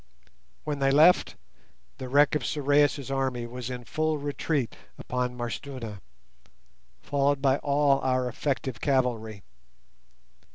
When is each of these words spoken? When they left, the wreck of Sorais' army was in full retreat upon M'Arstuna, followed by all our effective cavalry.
When 0.63 0.79
they 0.79 0.89
left, 0.89 1.35
the 1.99 2.09
wreck 2.09 2.33
of 2.33 2.43
Sorais' 2.43 3.11
army 3.11 3.45
was 3.45 3.69
in 3.69 3.83
full 3.83 4.17
retreat 4.17 4.75
upon 4.97 5.37
M'Arstuna, 5.37 6.01
followed 7.03 7.39
by 7.39 7.57
all 7.57 7.99
our 7.99 8.27
effective 8.27 8.81
cavalry. 8.81 9.43